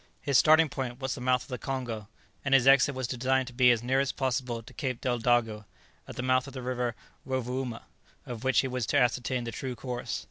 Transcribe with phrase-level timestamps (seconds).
[0.19, 2.07] His starting point was the mouth of the Congo,
[2.43, 5.65] and his exit was designed to be as near as possible to Cape Deldago,
[6.07, 7.83] at the mouth of the River Rovouma,
[8.25, 10.19] of which he was to ascertain the true course.